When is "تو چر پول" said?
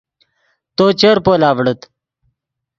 0.75-1.41